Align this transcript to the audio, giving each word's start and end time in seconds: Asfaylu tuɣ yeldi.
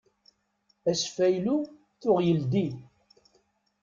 Asfaylu 0.91 1.55
tuɣ 2.01 2.17
yeldi. 2.27 2.67